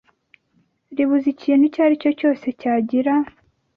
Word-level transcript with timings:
Ribuza 0.95 1.27
ikintu 1.33 1.63
icyo 1.67 1.81
aricyo 1.85 2.11
cyose 2.19 2.45
cyagira 2.59 3.13